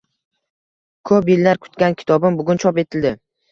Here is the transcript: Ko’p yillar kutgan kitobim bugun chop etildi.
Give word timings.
Ko’p 1.09 1.29
yillar 1.33 1.61
kutgan 1.67 1.99
kitobim 2.01 2.43
bugun 2.43 2.65
chop 2.67 2.83
etildi. 2.87 3.15